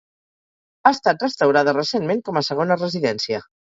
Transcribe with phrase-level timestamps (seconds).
[0.85, 3.49] Ha estat restaurada recentment com a segona residència.